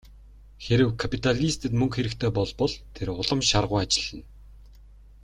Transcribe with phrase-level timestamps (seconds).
[0.65, 4.23] Хэрэв капиталистад мөнгө хэрэгтэй болбол тэр улам шаргуу ажиллана.